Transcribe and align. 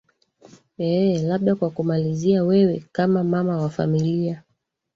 ee 0.79 1.19
labda 1.21 1.55
kwa 1.55 1.69
kumalizia 1.69 2.43
wewe 2.43 2.83
kama 2.91 3.23
mama 3.23 3.57
wa 3.57 3.69
familia 3.69 4.43